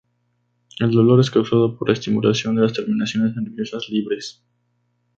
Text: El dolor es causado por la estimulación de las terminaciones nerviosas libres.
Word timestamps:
El 0.79 0.89
dolor 0.89 1.19
es 1.19 1.29
causado 1.29 1.77
por 1.77 1.87
la 1.89 1.93
estimulación 1.93 2.55
de 2.55 2.63
las 2.63 2.73
terminaciones 2.73 3.35
nerviosas 3.35 3.87
libres. 3.89 4.43